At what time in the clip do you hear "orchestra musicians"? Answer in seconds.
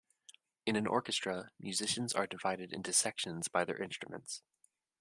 0.87-2.11